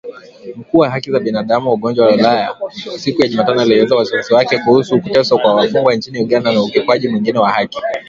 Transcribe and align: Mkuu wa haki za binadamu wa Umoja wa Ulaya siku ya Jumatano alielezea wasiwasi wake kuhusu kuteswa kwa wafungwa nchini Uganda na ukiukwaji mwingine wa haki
Mkuu 0.55 0.77
wa 0.79 0.89
haki 0.89 1.11
za 1.11 1.19
binadamu 1.19 1.67
wa 1.69 1.73
Umoja 1.75 2.03
wa 2.03 2.13
Ulaya 2.13 2.55
siku 2.97 3.21
ya 3.21 3.27
Jumatano 3.27 3.61
alielezea 3.61 3.97
wasiwasi 3.97 4.33
wake 4.33 4.57
kuhusu 4.59 5.01
kuteswa 5.01 5.39
kwa 5.39 5.55
wafungwa 5.55 5.95
nchini 5.95 6.19
Uganda 6.21 6.51
na 6.53 6.61
ukiukwaji 6.63 7.07
mwingine 7.07 7.39
wa 7.39 7.49
haki 7.51 7.81